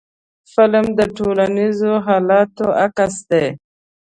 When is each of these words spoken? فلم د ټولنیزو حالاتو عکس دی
فلم 0.53 0.85
د 0.99 1.01
ټولنیزو 1.17 1.93
حالاتو 2.05 2.65
عکس 2.83 3.15
دی 3.29 3.45